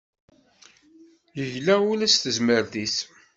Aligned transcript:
Yegla 1.39 1.75
ula 1.91 2.07
s 2.13 2.15
tezmert-is 2.17 2.95